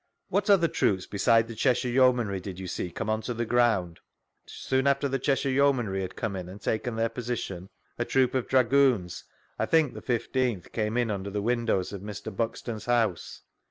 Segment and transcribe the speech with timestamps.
[0.29, 3.99] What other troops beside the Cheshire Yeomanry did you see come on to the ground?—
[4.47, 8.47] Soon after the Cheshire Yeomanry had come in and taken their position, a troop of
[8.47, 9.25] Dragoons,
[9.59, 12.35] I think the 15th, canoe in under the windows of Mr.
[12.35, 13.41] Buxton's house.